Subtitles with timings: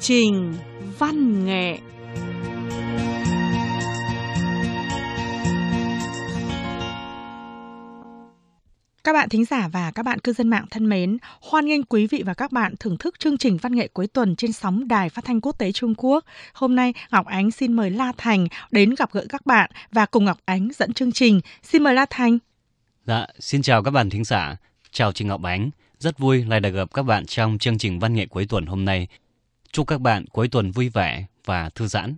[0.00, 0.54] trình
[0.98, 1.78] văn nghệ
[9.04, 12.06] Các bạn thính giả và các bạn cư dân mạng thân mến, hoan nghênh quý
[12.06, 15.08] vị và các bạn thưởng thức chương trình văn nghệ cuối tuần trên sóng Đài
[15.08, 16.24] Phát thanh Quốc tế Trung Quốc.
[16.54, 20.24] Hôm nay, Ngọc Ánh xin mời La Thành đến gặp gỡ các bạn và cùng
[20.24, 21.40] Ngọc Ánh dẫn chương trình.
[21.62, 22.38] Xin mời La Thành.
[23.04, 24.56] Dạ, xin chào các bạn thính giả.
[24.90, 25.70] Chào chị Ngọc Ánh.
[25.98, 28.84] Rất vui lại được gặp các bạn trong chương trình văn nghệ cuối tuần hôm
[28.84, 29.08] nay.
[29.72, 32.16] Chúc các bạn cuối tuần vui vẻ và thư giãn.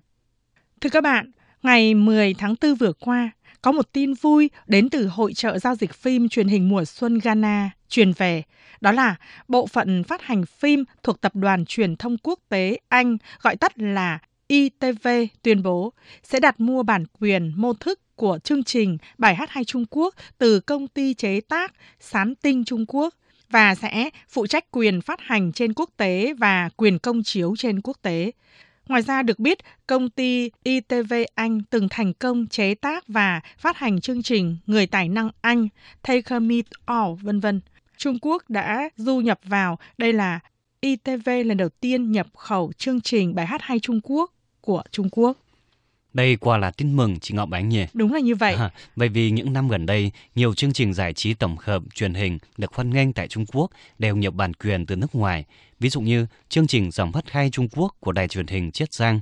[0.80, 1.30] Thưa các bạn,
[1.62, 3.30] ngày 10 tháng 4 vừa qua,
[3.62, 7.18] có một tin vui đến từ hội trợ giao dịch phim truyền hình mùa xuân
[7.18, 8.42] Ghana truyền về.
[8.80, 9.16] Đó là
[9.48, 13.78] bộ phận phát hành phim thuộc Tập đoàn Truyền thông Quốc tế Anh, gọi tắt
[13.78, 15.09] là ITV
[15.42, 15.92] tuyên bố
[16.23, 20.14] sẽ đặt mua bản quyền mô thức của chương trình bài hát hay Trung Quốc
[20.38, 23.14] từ công ty chế tác Sán Tinh Trung Quốc
[23.51, 27.80] và sẽ phụ trách quyền phát hành trên quốc tế và quyền công chiếu trên
[27.80, 28.32] quốc tế.
[28.88, 33.76] Ngoài ra được biết, công ty ITV Anh từng thành công chế tác và phát
[33.76, 35.68] hành chương trình Người tài năng Anh,
[36.02, 37.60] Take Me All, vân vân.
[37.96, 40.40] Trung Quốc đã du nhập vào, đây là
[40.80, 45.09] ITV lần đầu tiên nhập khẩu chương trình bài hát hay Trung Quốc của Trung
[45.12, 45.37] Quốc.
[46.13, 47.87] Đây quả là tin mừng chị Ngọc Ánh nhỉ?
[47.93, 48.55] Đúng là như vậy.
[48.55, 52.15] À, bởi vì những năm gần đây, nhiều chương trình giải trí tổng hợp truyền
[52.15, 55.45] hình được hoan nghênh tại Trung Quốc đều nhập bản quyền từ nước ngoài.
[55.81, 58.93] Ví dụ như chương trình dòng phát hai Trung Quốc của đài truyền hình Chiết
[58.93, 59.21] Giang,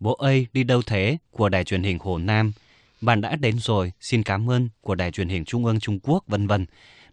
[0.00, 2.52] Bố ơi đi đâu thế của đài truyền hình Hồ Nam,
[3.00, 6.24] Bạn đã đến rồi, xin cảm ơn của đài truyền hình Trung ương Trung Quốc
[6.26, 6.66] vân vân.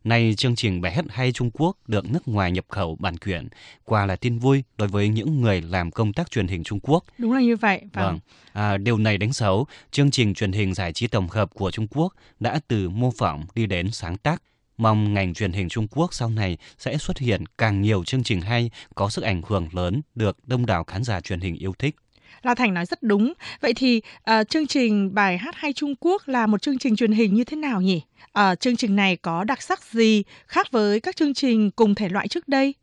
[0.04, 3.48] Nay chương trình bài hát hay Trung Quốc được nước ngoài nhập khẩu bản quyền,
[3.86, 7.04] quả là tin vui đối với những người làm công tác truyền hình Trung Quốc.
[7.18, 7.82] Đúng là như vậy.
[7.82, 7.90] Vâng.
[7.94, 8.20] vâng.
[8.54, 11.88] À, điều này đánh dấu chương trình truyền hình giải trí tổng hợp của Trung
[11.88, 14.42] Quốc đã từ mô phỏng đi đến sáng tác.
[14.78, 18.42] Mong ngành truyền hình Trung Quốc sau này sẽ xuất hiện càng nhiều chương trình
[18.42, 21.96] hay có sức ảnh hưởng lớn được đông đảo khán giả truyền hình yêu thích.
[22.44, 23.34] La Thành nói rất đúng.
[23.62, 27.12] Vậy thì uh, chương trình bài hát hay Trung Quốc là một chương trình truyền
[27.12, 28.02] hình như thế nào nhỉ?
[28.40, 32.10] Uh, chương trình này có đặc sắc gì khác với các chương trình cùng thể
[32.10, 32.74] loại trước đây?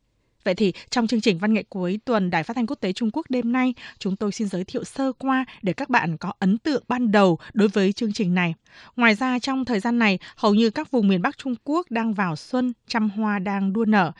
[0.44, 3.10] Vậy thì trong chương trình văn nghệ cuối tuần Đài Phát thanh Quốc tế Trung
[3.12, 6.58] Quốc đêm nay, chúng tôi xin giới thiệu sơ qua để các bạn có ấn
[6.58, 8.54] tượng ban đầu đối với chương trình này.
[8.96, 12.14] Ngoài ra trong thời gian này, hầu như các vùng miền Bắc Trung Quốc đang
[12.14, 14.12] vào xuân, trăm hoa đang đua nở.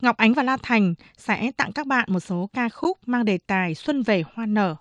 [0.00, 3.38] Ngọc Ánh và La Thành sẽ tặng các bạn một số ca khúc mang đề
[3.46, 4.76] tài Xuân về hoa nở.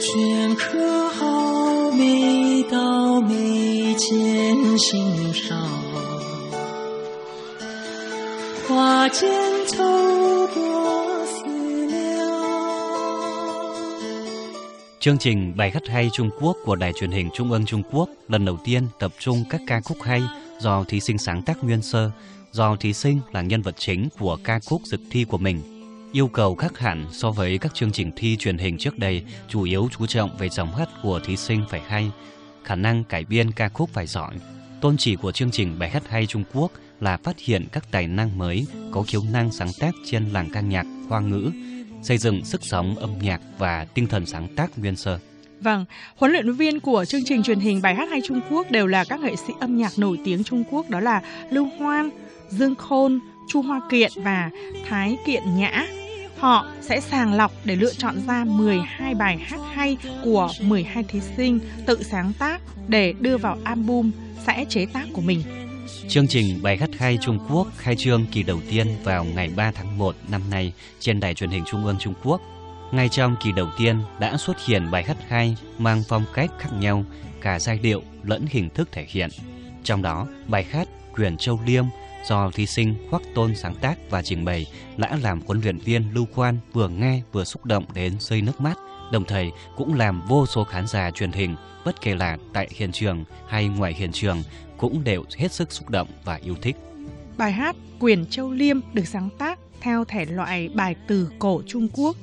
[0.00, 5.56] 镌刻好眉到眉间心上，
[8.66, 9.30] 花间
[9.76, 11.09] 透过
[15.00, 18.08] Chương trình Bài hát hay Trung Quốc của Đài truyền hình Trung ương Trung Quốc
[18.28, 20.22] lần đầu tiên tập trung các ca khúc hay
[20.58, 22.10] do thí sinh sáng tác nguyên sơ,
[22.52, 25.62] do thí sinh là nhân vật chính của ca khúc dự thi của mình.
[26.12, 29.62] Yêu cầu khác hẳn so với các chương trình thi truyền hình trước đây, chủ
[29.62, 32.10] yếu chú trọng về giọng hát của thí sinh phải hay,
[32.64, 34.34] khả năng cải biên ca khúc phải giỏi.
[34.80, 38.06] Tôn chỉ của chương trình bài hát hay Trung Quốc là phát hiện các tài
[38.06, 41.50] năng mới có khiếu năng sáng tác trên làng ca nhạc, hoa ngữ,
[42.02, 45.18] xây dựng sức sống âm nhạc và tinh thần sáng tác nguyên sơ.
[45.60, 45.84] Vâng,
[46.16, 49.04] huấn luyện viên của chương trình truyền hình bài hát hay Trung Quốc đều là
[49.04, 52.10] các nghệ sĩ âm nhạc nổi tiếng Trung Quốc đó là Lưu Hoan,
[52.50, 54.50] Dương Khôn, Chu Hoa Kiện và
[54.88, 55.86] Thái Kiện Nhã.
[56.38, 61.20] Họ sẽ sàng lọc để lựa chọn ra 12 bài hát hay của 12 thí
[61.36, 64.10] sinh tự sáng tác để đưa vào album
[64.46, 65.42] sẽ chế tác của mình.
[66.08, 69.72] Chương trình Bài hát khai Trung Quốc khai trương kỳ đầu tiên vào ngày 3
[69.72, 72.40] tháng 1 năm nay trên đài truyền hình Trung ương Trung Quốc.
[72.92, 76.70] Ngay trong kỳ đầu tiên đã xuất hiện bài hát khai mang phong cách khác
[76.78, 77.04] nhau,
[77.40, 79.30] cả giai điệu lẫn hình thức thể hiện.
[79.84, 81.84] Trong đó, bài hát Quyền Châu Liêm
[82.28, 84.66] do thí sinh Khoác Tôn sáng tác và trình bày
[84.96, 88.60] đã làm huấn luyện viên Lưu Quan vừa nghe vừa xúc động đến rơi nước
[88.60, 88.78] mắt,
[89.12, 92.92] đồng thời cũng làm vô số khán giả truyền hình bất kể là tại hiện
[92.92, 94.42] trường hay ngoài hiện trường
[94.80, 96.76] cũng đều hết sức xúc động và yêu thích.
[97.36, 101.88] Bài hát Quyền Châu Liêm được sáng tác theo thể loại bài từ cổ Trung
[101.92, 102.16] Quốc.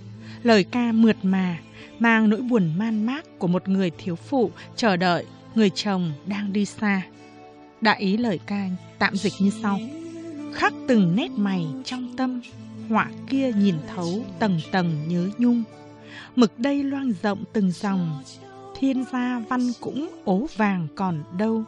[0.44, 1.58] Lời ca mượt mà,
[2.00, 5.26] mang nỗi buồn man mác của một người thiếu phụ chờ đợi
[5.56, 7.02] người chồng đang đi xa.
[7.82, 8.70] Đại ý lời ca
[9.00, 9.80] tạm dịch như sau.
[10.54, 12.42] Khắc từng nét mày trong tâm,
[12.90, 15.64] họa kia nhìn thấu tầng tầng nhớ nhung.
[16.36, 18.24] Mực đây loang rộng từng dòng,
[18.80, 21.64] thiên gia văn cũng ố vàng còn đâu.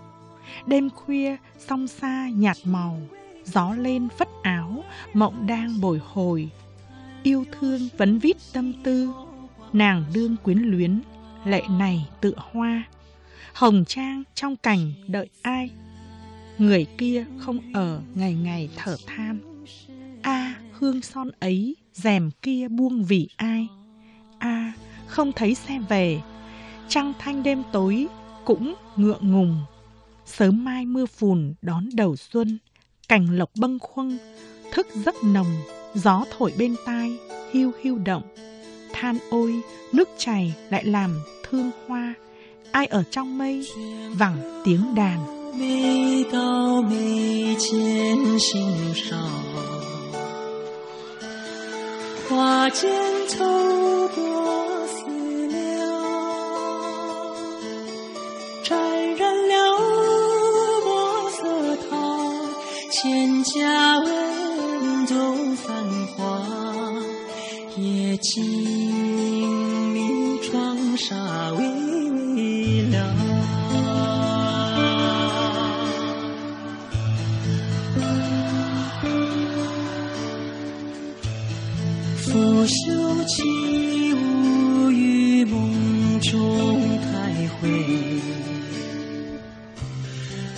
[0.65, 2.99] Đêm khuya song xa nhạt màu,
[3.45, 6.49] gió lên phất áo, mộng đang bồi hồi.
[7.23, 9.09] Yêu thương vấn vít tâm tư,
[9.73, 11.01] nàng đương quyến luyến,
[11.45, 12.83] lệ này tựa hoa.
[13.53, 15.69] Hồng trang trong cảnh đợi ai?
[16.57, 19.39] Người kia không ở ngày ngày thở than.
[20.21, 23.67] A hương son ấy rèm kia buông vì ai?
[24.39, 24.73] A
[25.07, 26.21] không thấy xe về.
[26.87, 28.07] Trăng thanh đêm tối
[28.45, 29.61] cũng ngượng ngùng.
[30.37, 32.57] Sớm mai mưa phùn đón đầu xuân,
[33.07, 34.17] cành lộc bâng khuâng,
[34.71, 35.55] thức giấc nồng,
[35.93, 37.17] gió thổi bên tai,
[37.53, 38.23] hiu hiu động.
[38.93, 39.61] Than ôi,
[39.93, 42.13] nước chảy lại làm thương hoa,
[42.71, 43.67] ai ở trong mây,
[44.17, 45.19] vẳng tiếng đàn.
[52.29, 52.69] Hoa
[63.01, 65.73] 千家文都繁
[66.17, 66.43] 华，
[67.77, 68.43] 夜静
[69.93, 71.15] 谧，窗纱
[71.53, 71.63] 微
[72.35, 73.15] 微亮。
[82.17, 88.19] 拂袖起舞于梦中徘徊，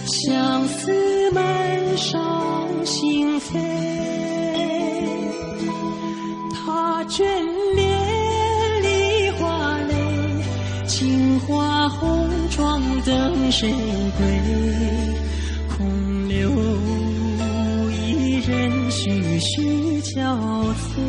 [0.07, 0.91] 相思
[1.97, 3.59] 上心扉。
[6.53, 7.23] 他眷
[7.75, 7.87] 恋
[8.81, 9.93] 梨花泪，
[10.87, 13.69] 轻画红妆等谁
[14.17, 14.23] 归？
[15.75, 16.49] 空留
[17.91, 20.13] 一人徐徐憔
[20.73, 20.99] 悴。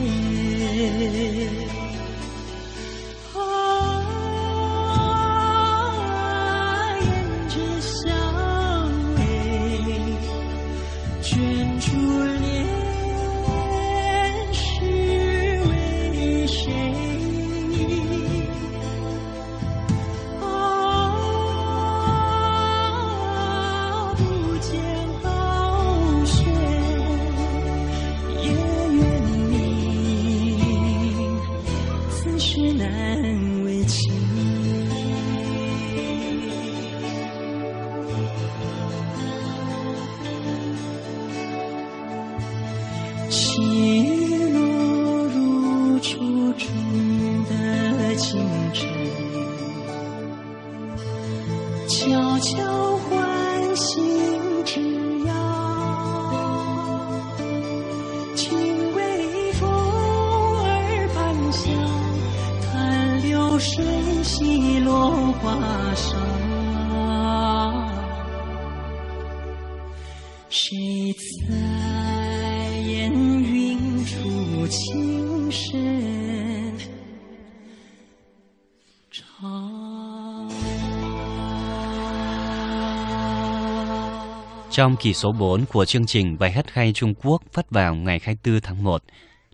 [84.71, 88.21] Trong kỳ số 4 của chương trình Bài hát hay Trung Quốc phát vào ngày
[88.23, 89.03] 24 tháng 1,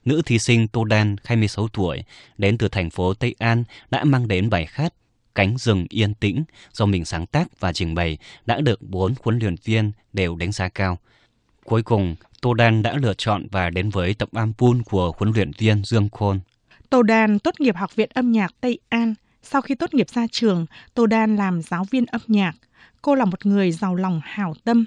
[0.05, 2.05] nữ thí sinh Tô Đan, 26 tuổi,
[2.39, 4.95] đến từ thành phố Tây An đã mang đến bài hát
[5.35, 9.39] Cánh rừng yên tĩnh do mình sáng tác và trình bày đã được bốn huấn
[9.39, 10.99] luyện viên đều đánh giá cao.
[11.65, 15.51] Cuối cùng, Tô Đan đã lựa chọn và đến với tập Ampul của huấn luyện
[15.59, 16.41] viên Dương Khôn.
[16.91, 19.15] Tô Đan tốt nghiệp Học viện âm nhạc Tây An.
[19.43, 22.53] Sau khi tốt nghiệp ra trường, Tô Đan làm giáo viên âm nhạc.
[23.03, 24.85] Cô là một người giàu lòng hảo tâm,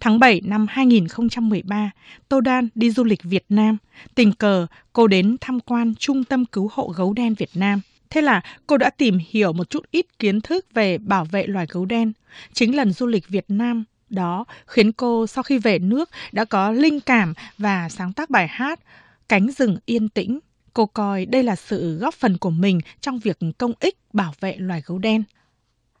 [0.00, 1.90] Tháng 7 năm 2013,
[2.28, 3.76] Tô Đan đi du lịch Việt Nam.
[4.14, 7.80] Tình cờ, cô đến tham quan Trung tâm Cứu hộ Gấu Đen Việt Nam.
[8.10, 11.66] Thế là cô đã tìm hiểu một chút ít kiến thức về bảo vệ loài
[11.68, 12.12] gấu đen.
[12.52, 16.70] Chính lần du lịch Việt Nam đó khiến cô sau khi về nước đã có
[16.70, 18.80] linh cảm và sáng tác bài hát
[19.28, 20.38] Cánh rừng yên tĩnh.
[20.74, 24.56] Cô coi đây là sự góp phần của mình trong việc công ích bảo vệ
[24.56, 25.24] loài gấu đen.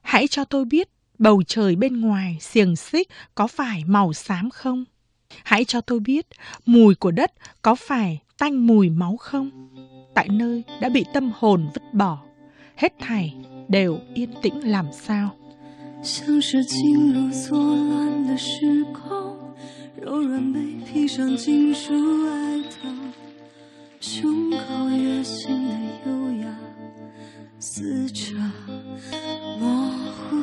[0.02, 4.84] Hãy cho tôi biết, bầu trời bên ngoài xiềng xích có phải màu xám không?
[5.44, 6.26] Hãy cho tôi biết,
[6.66, 7.32] mùi của đất
[7.62, 9.68] có phải tanh mùi máu không?
[10.13, 12.17] Tại nơi đã bị tâm hồn vứt bỏ,
[12.75, 13.35] hết thảy
[13.67, 15.29] đều yên tĩnh làm sao?
[16.01, 19.35] 像是进入错乱的时空，
[20.01, 21.93] 柔软被披上金属
[22.25, 22.87] 外套，
[23.99, 26.57] 胸口越显得优雅，
[27.59, 28.35] 撕扯
[29.59, 30.37] 模糊。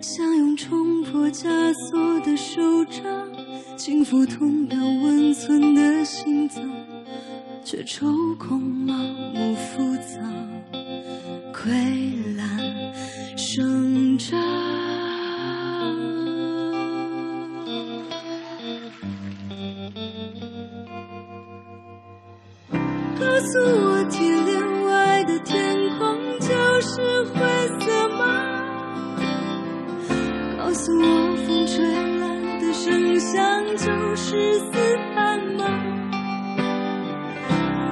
[0.00, 3.30] 像用冲破枷锁的手掌，
[3.76, 6.35] 轻抚同样温存的心脏，
[7.69, 8.93] 却抽空盲
[9.33, 10.21] 目浮躁，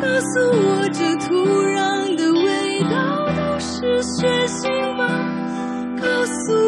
[0.02, 1.34] 告诉我，这土
[1.64, 5.04] 壤的味道都是血腥吗？
[6.02, 6.65] 告诉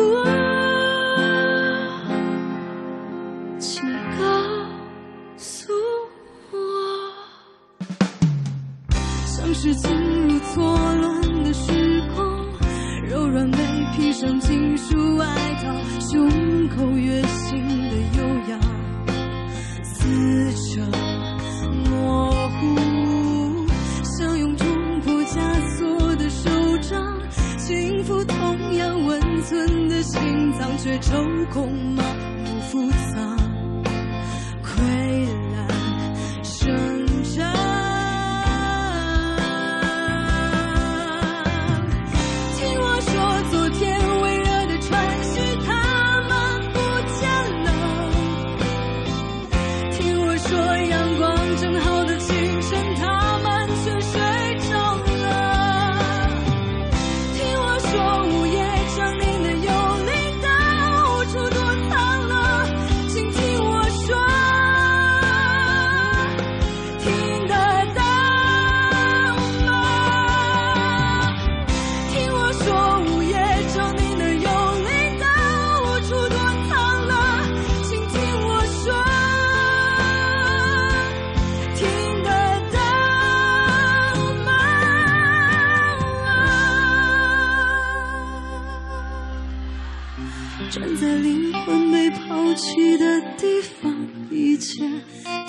[90.70, 93.92] 站在灵魂被抛弃的地方，
[94.30, 94.88] 一切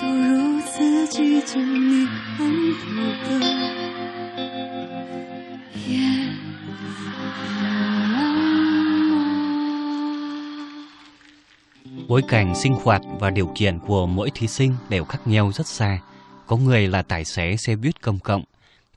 [0.02, 2.06] 都如此寂静，你
[2.38, 3.30] 看不得。
[5.88, 5.92] 夜
[8.12, 8.18] 郎
[9.10, 9.14] 吗？
[12.08, 15.68] Bối cảnh sinh hoạt và điều kiện của mỗi thí sinh đều khác nhau rất
[15.68, 16.00] xa.
[16.48, 18.44] Có người là tài xế xe buýt công cộng,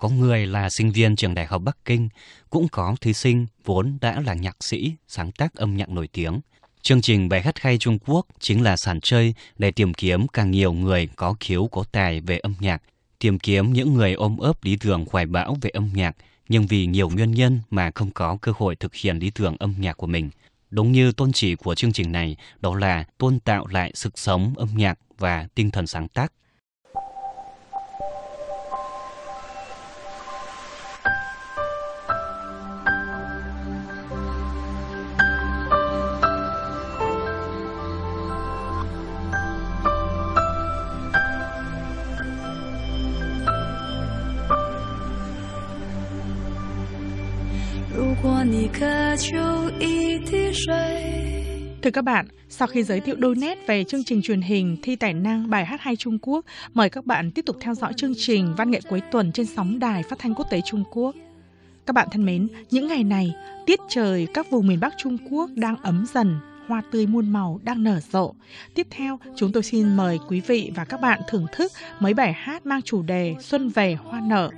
[0.01, 2.09] có người là sinh viên trường đại học Bắc Kinh,
[2.49, 6.39] cũng có thí sinh vốn đã là nhạc sĩ, sáng tác âm nhạc nổi tiếng.
[6.81, 10.51] Chương trình Bài hát hay Trung Quốc chính là sàn chơi để tìm kiếm càng
[10.51, 12.81] nhiều người có khiếu có tài về âm nhạc,
[13.19, 16.15] tìm kiếm những người ôm ấp lý tưởng hoài bão về âm nhạc,
[16.49, 19.75] nhưng vì nhiều nguyên nhân mà không có cơ hội thực hiện lý tưởng âm
[19.79, 20.29] nhạc của mình.
[20.69, 24.53] Đúng như tôn chỉ của chương trình này, đó là tôn tạo lại sức sống
[24.57, 26.33] âm nhạc và tinh thần sáng tác.
[51.81, 54.95] Thưa các bạn, sau khi giới thiệu đôi nét về chương trình truyền hình thi
[54.95, 58.13] tài năng bài hát hay Trung Quốc, mời các bạn tiếp tục theo dõi chương
[58.17, 61.15] trình văn nghệ cuối tuần trên sóng đài phát thanh quốc tế Trung Quốc.
[61.85, 63.33] Các bạn thân mến, những ngày này,
[63.65, 67.59] tiết trời các vùng miền Bắc Trung Quốc đang ấm dần, hoa tươi muôn màu
[67.63, 68.33] đang nở rộ.
[68.75, 72.33] Tiếp theo, chúng tôi xin mời quý vị và các bạn thưởng thức mấy bài
[72.33, 74.49] hát mang chủ đề Xuân về hoa nở.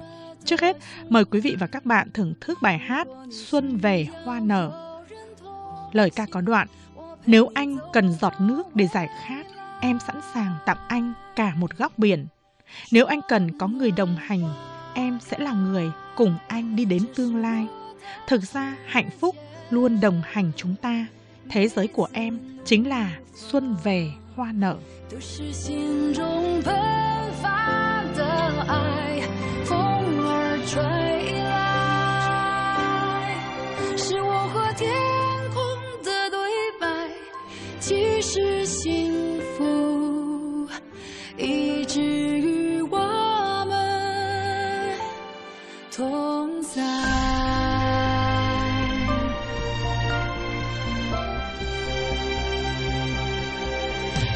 [0.45, 0.77] Trước hết,
[1.09, 4.95] mời quý vị và các bạn thưởng thức bài hát Xuân về hoa nở.
[5.93, 6.69] Lời ca có đoạn
[7.27, 9.47] Nếu anh cần giọt nước để giải khát,
[9.81, 12.27] em sẵn sàng tặng anh cả một góc biển.
[12.93, 14.43] Nếu anh cần có người đồng hành,
[14.95, 17.67] em sẽ là người cùng anh đi đến tương lai.
[18.27, 19.37] Thực ra hạnh phúc
[19.71, 21.07] luôn đồng hành chúng ta.
[21.51, 24.77] Thế giới của em chính là xuân về hoa nở.
[25.09, 26.75] 都是心中喷
[27.43, 28.25] 发的
[28.69, 29.02] 爱，
[37.86, 39.12] 其实幸
[39.58, 40.66] 福，
[41.38, 42.98] 以至于我
[43.68, 44.96] 们
[45.94, 46.82] 同在。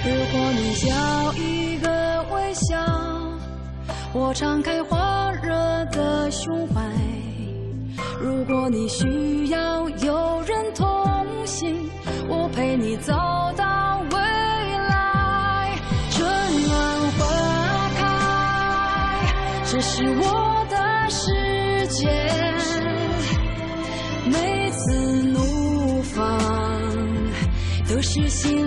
[0.04, 2.76] 如果你笑一个微笑，
[4.12, 4.98] 我敞开火
[5.42, 5.50] 热
[5.94, 6.82] 的胸怀。
[8.20, 10.86] 如果你需要有人同
[11.46, 11.90] 行，
[12.28, 13.14] 我陪你走
[28.18, 28.67] 是心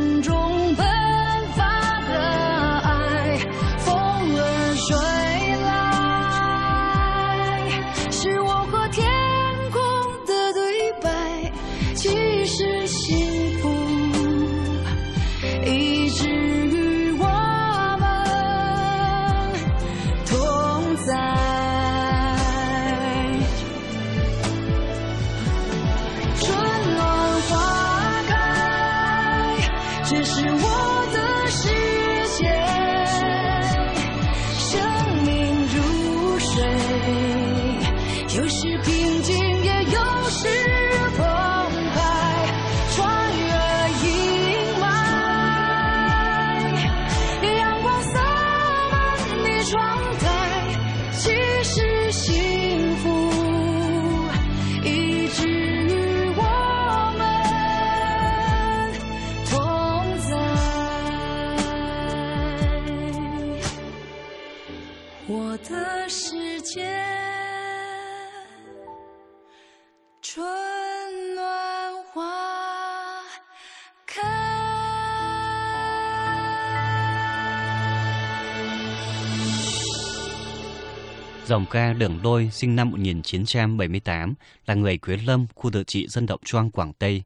[81.50, 84.34] Dòng ca Đường Đôi sinh năm 1978
[84.66, 87.22] là người Quế Lâm, khu tự trị dân tộc Choang Quảng Tây.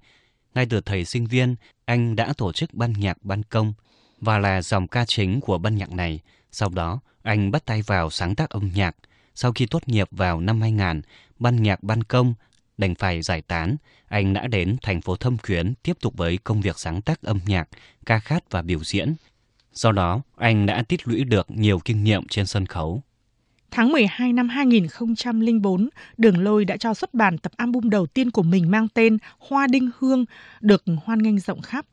[0.55, 3.73] Ngay từ thầy sinh viên, anh đã tổ chức ban nhạc ban công
[4.21, 6.21] và là dòng ca chính của ban nhạc này.
[6.53, 8.97] Sau đó, anh bắt tay vào sáng tác âm nhạc.
[9.35, 11.01] Sau khi tốt nghiệp vào năm 2000,
[11.39, 12.35] ban nhạc ban công
[12.79, 13.77] đành phải giải tán,
[14.09, 17.41] anh đã đến thành phố Thâm Quyến tiếp tục với công việc sáng tác âm
[17.47, 17.69] nhạc,
[18.07, 19.15] ca hát và biểu diễn.
[19.73, 23.03] Do đó, anh đã tích lũy được nhiều kinh nghiệm trên sân khấu.
[23.75, 25.89] Tháng 12 năm 2004,
[26.19, 29.67] Đường Lôi đã cho xuất bản tập album đầu tiên của mình mang tên Hoa
[29.67, 30.25] Đinh Hương,
[30.61, 31.87] được hoan nghênh rộng khắp.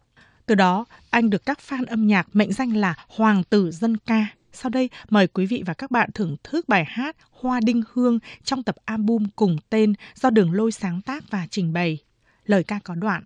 [0.46, 4.28] Từ đó, anh được các fan âm nhạc mệnh danh là Hoàng tử dân ca.
[4.54, 8.20] Sau đây, mời quý vị và các bạn thưởng thức bài hát Hoa Đinh Hương
[8.44, 11.98] trong tập album cùng tên do Đường Lôi sáng tác và trình bày.
[12.46, 13.24] Lời ca có đoạn.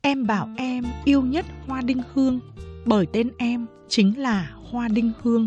[0.00, 2.40] Em bảo em yêu nhất Hoa Đinh Hương,
[2.84, 5.46] bởi tên em chính là Hoa Đinh Hương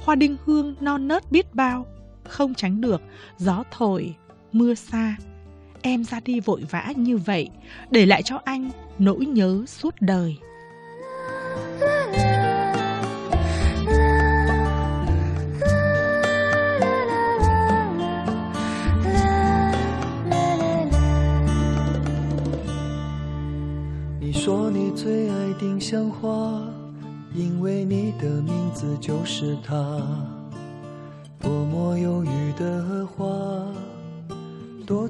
[0.00, 1.86] hoa đinh hương non nớt biết bao.
[2.24, 3.02] Không tránh được,
[3.38, 4.14] gió thổi,
[4.52, 5.16] mưa xa.
[5.82, 7.48] Em ra đi vội vã như vậy,
[7.90, 10.36] để lại cho anh nỗi nhớ suốt đời.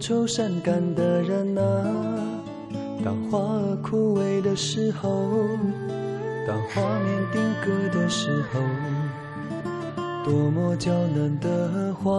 [0.09, 1.63] 愁善感的人啊。
[3.05, 5.11] 当花儿枯萎的时候，
[6.47, 8.59] 当画面定格的时候，
[10.25, 12.17] 多么娇嫩的花，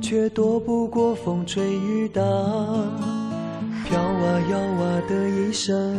[0.00, 5.94] 却躲不过风吹雨打，飘啊摇啊的一生。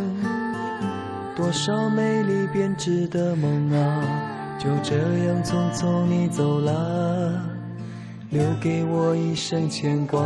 [1.36, 7.32] 多少美丽编织的梦啊，就这样匆匆你走了，
[8.34, 10.20] 留给我一生牵挂。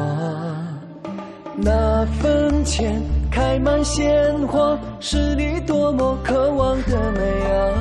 [1.58, 7.20] 那坟前开满鲜花，是你多么渴望的美
[7.52, 7.74] 啊！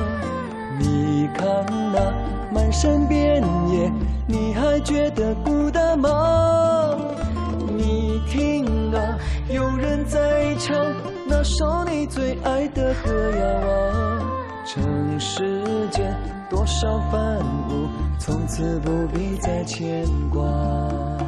[0.81, 2.13] 你看那
[2.53, 3.93] 满山遍野，
[4.27, 6.97] 你还觉得孤单吗？
[7.77, 9.17] 你听啊，
[9.49, 10.77] 有人在唱。
[11.29, 14.21] 那首你最爱的歌谣啊，
[14.65, 15.63] 尘世
[15.93, 16.13] 间
[16.49, 21.26] 多少繁芜，从此不必再牵挂。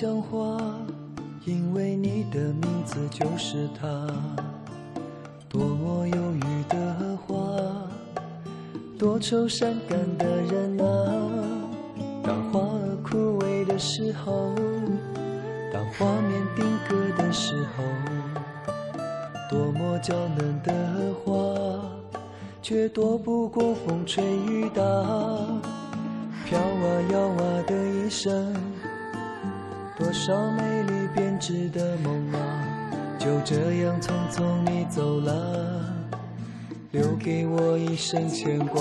[0.00, 0.58] 像花，
[1.44, 4.06] 因为你的名字就是它。
[5.46, 7.34] 多么忧郁的花，
[8.98, 11.12] 多愁善感的人啊。
[12.22, 14.54] 当花儿枯萎的时候，
[15.70, 17.84] 当画面定格的时候，
[19.50, 20.72] 多么娇嫩的
[21.22, 21.78] 花，
[22.62, 24.82] 却躲不过风吹雨打。
[26.46, 28.56] 飘啊摇啊的一生，
[30.00, 32.40] 多少美丽编织的梦啊，
[33.18, 35.34] 就这样匆匆你走了，
[36.90, 38.80] 留给我一生牵挂。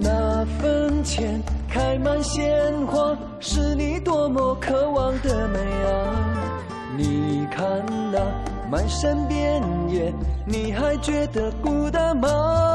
[0.00, 1.38] 那坟前
[1.68, 6.62] 开满鲜花，是你多么渴望的美啊！
[6.96, 8.18] 你看那
[8.70, 10.14] 满山遍野，
[10.46, 12.71] 你还觉得孤单吗？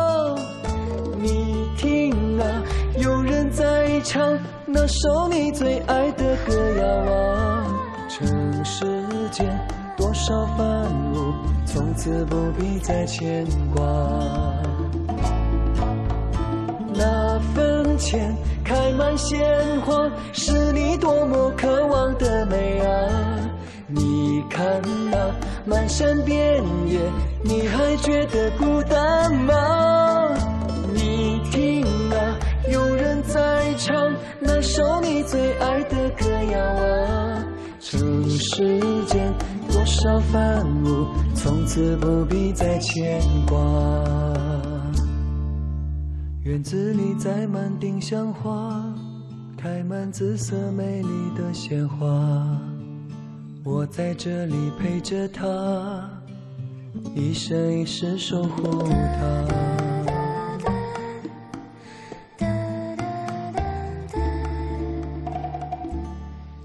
[4.01, 7.63] 唱那首你最爱的歌谣啊。
[8.09, 8.85] 尘世
[9.31, 9.47] 间
[9.95, 10.65] 多少烦
[11.13, 11.33] 恼，
[11.65, 13.83] 从此不必再牵挂。
[16.93, 19.39] 那坟前开满鲜
[19.81, 23.09] 花，是你多么渴望的美啊！
[23.87, 24.81] 你看
[25.11, 25.17] 那
[25.65, 26.99] 满山遍野，
[27.43, 30.06] 你还觉得孤单吗？
[34.77, 37.43] 首你最爱的歌谣啊。
[37.79, 39.33] 尘世间
[39.71, 43.57] 多少繁芜，从此不必再牵挂。
[46.43, 48.83] 院子里栽满丁香花，
[49.57, 52.07] 开满紫色美丽的鲜花。
[53.63, 56.07] 我在这里陪着她，
[57.15, 59.96] 一生一世守护她。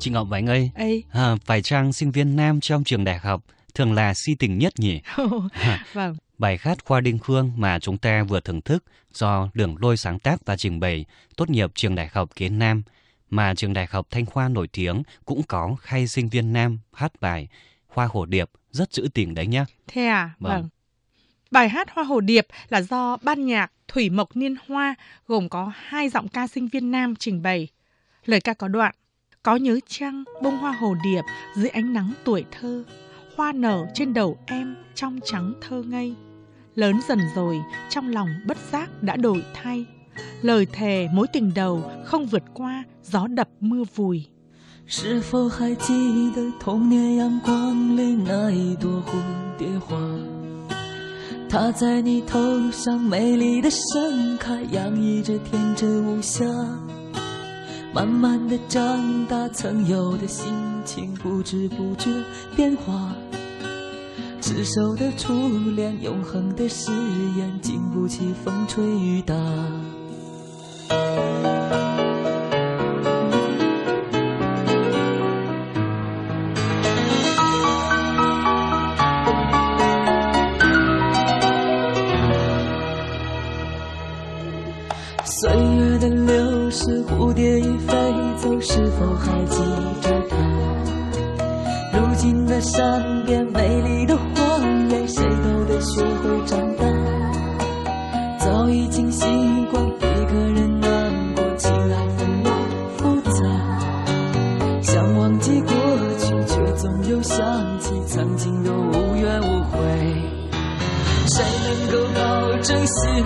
[0.02, 1.02] Chị Ngọc Vãnh ơi, Ê.
[1.10, 4.72] À, phải chăng sinh viên nam trong trường đại học thường là si tình nhất
[4.76, 5.00] nhỉ?
[5.92, 6.16] vâng.
[6.38, 10.18] Bài hát Khoa Đinh Khương mà chúng ta vừa thưởng thức do Đường Lôi sáng
[10.18, 11.04] tác và trình bày
[11.36, 12.82] tốt nghiệp trường đại học Kiến Nam
[13.30, 17.12] mà trường đại học Thanh Khoa nổi tiếng cũng có khay sinh viên nam hát
[17.20, 17.48] bài
[17.88, 19.66] Hoa Hồ Điệp rất trữ tình đấy nhá.
[19.86, 20.30] Thế à?
[20.38, 20.52] Vâng.
[20.52, 20.68] Vâng.
[21.50, 24.94] Bài hát Hoa Hồ Điệp là do ban nhạc Thủy Mộc Niên Hoa
[25.28, 27.68] gồm có hai giọng ca sinh viên nam trình bày.
[28.24, 28.94] Lời ca có đoạn
[29.43, 31.21] Có nhớ chăng bông hoa hồ điệp
[31.55, 32.83] dưới ánh nắng tuổi thơ
[33.35, 36.15] Hoa nở trên đầu em trong trắng thơ ngây
[36.75, 39.85] Lớn dần rồi trong lòng bất giác đã đổi thay
[40.41, 44.25] Lời thề mối tình đầu không vượt qua gió đập mưa vùi
[44.89, 49.17] 是否还记得童年阳光里那一朵蝴
[49.57, 49.97] 蝶花？
[51.49, 52.39] 它在你头
[52.71, 56.45] 上美丽的盛开，洋溢着天真无瑕。
[57.94, 60.50] 慢慢的长大，曾有的心
[60.84, 62.10] 情不知不觉
[62.56, 63.12] 变化。
[64.40, 65.32] 执手的初
[65.76, 66.90] 恋，永恒的誓
[67.36, 69.34] 言，经不起风吹雨打。
[85.76, 87.94] 月的流逝，蝴蝶已飞
[88.38, 89.58] 走，是否还记
[90.00, 90.36] 着它？
[91.98, 96.84] 如今的山边，美丽的谎言，谁都得学会长大。
[98.38, 99.24] 早已经习
[99.70, 102.54] 惯一个人难过，情爱纷乱
[102.96, 103.40] 复杂。
[104.82, 105.72] 想忘记过
[106.18, 107.38] 去，却总又想
[107.78, 109.78] 起曾经的无怨无悔。
[111.26, 112.20] 谁能够保
[112.62, 113.24] 证心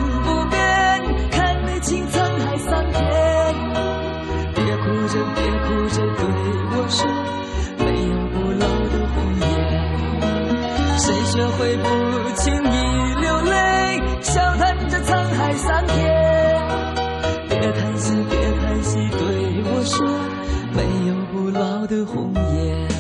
[20.77, 22.96] 没有不老的红颜。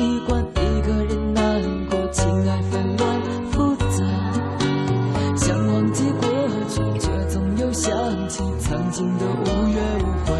[0.00, 3.20] 习惯一个人难过，情爱纷乱
[3.52, 4.02] 复杂。
[5.36, 6.26] 想忘记过
[6.70, 7.92] 去，却总又想
[8.26, 10.32] 起曾经的无怨无悔。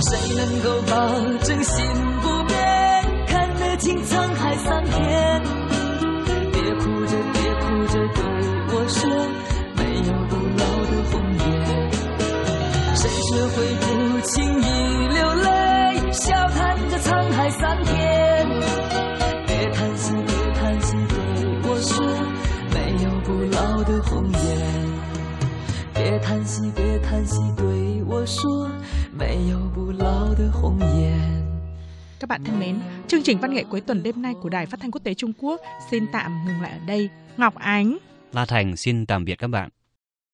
[0.00, 0.96] 谁能够保
[1.44, 1.86] 证心
[2.20, 2.58] 不变，
[3.28, 5.40] 看得清沧海桑田？
[6.50, 8.20] 别哭着，别哭着对
[8.74, 9.08] 我说，
[9.76, 11.46] 没有不老的红颜。
[12.96, 13.86] 谁学会不
[14.26, 14.66] 轻易，
[17.47, 18.47] 海桑田？
[19.47, 21.17] 别叹息，别叹息，对
[21.63, 22.05] 我说，
[22.73, 24.41] 没有不老的红颜。
[25.93, 28.69] 别叹息，别叹息，对我说，
[29.11, 31.13] 没有不老的红颜。
[32.19, 34.79] Các bạn thân mến, chương trình văn nghệ cuối tuần đêm nay của Đài Phát
[34.79, 37.09] thanh Quốc tế Trung Quốc xin tạm ngừng lại ở đây.
[37.37, 37.97] Ngọc Ánh
[38.31, 39.69] La Thành xin tạm biệt các bạn.